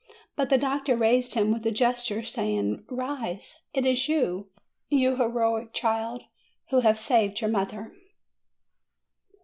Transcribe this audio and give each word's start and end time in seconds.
But 0.35 0.49
the 0.49 0.57
doctor 0.57 0.97
raised 0.97 1.35
him 1.35 1.51
with 1.51 1.63
a 1.63 1.69
gesture, 1.69 2.23
saying: 2.23 2.85
"Rise! 2.89 3.61
It 3.71 3.85
is 3.85 4.09
you, 4.09 4.49
you 4.89 5.17
heroic 5.17 5.73
child, 5.73 6.23
who 6.71 6.79
have 6.79 6.97
saved 6.97 7.39
your 7.39 7.51
mother!" 7.51 7.93